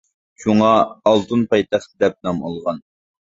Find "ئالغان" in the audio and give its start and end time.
2.51-2.83